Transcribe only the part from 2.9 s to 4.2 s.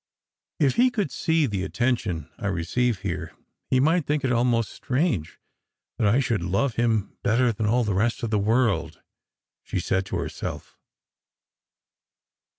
here, h3 might